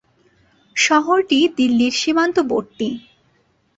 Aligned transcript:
শহরটি 0.75 1.39
দিল্লির 1.57 1.93
সীমান্তবর্তী। 1.93 2.89